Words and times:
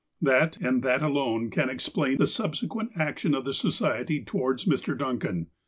That, 0.19 0.57
and 0.57 0.81
that 0.81 1.03
alone, 1.03 1.51
can 1.51 1.69
explain 1.69 2.17
the 2.17 2.25
subsequent 2.25 2.89
action 2.95 3.35
of 3.35 3.45
the 3.45 3.53
Society 3.53 4.23
towards 4.25 4.65
Mr. 4.65 4.97
Duncan. 4.97 5.45